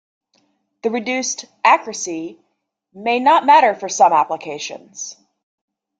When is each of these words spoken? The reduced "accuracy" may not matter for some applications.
The 0.81 0.89
reduced 0.89 1.45
"accuracy" 1.63 2.39
may 2.91 3.19
not 3.19 3.45
matter 3.45 3.75
for 3.75 3.87
some 3.87 4.13
applications. 4.13 5.15